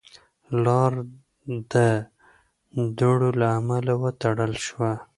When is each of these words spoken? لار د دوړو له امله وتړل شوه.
لار 0.63 0.93
د 1.73 1.75
دوړو 2.97 3.29
له 3.39 3.47
امله 3.59 3.93
وتړل 4.01 4.53
شوه. 4.65 4.91